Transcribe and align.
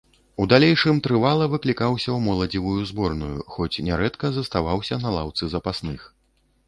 У 0.43 0.45
далейшым 0.53 1.01
трывала 1.07 1.45
выклікаўся 1.53 2.09
ў 2.13 2.19
моладзевую 2.27 2.81
зборную, 2.93 3.31
хоць 3.57 3.81
нярэдка 3.91 4.25
заставаўся 4.39 5.01
на 5.05 5.09
лаўцы 5.21 5.43
запасных. 5.57 6.09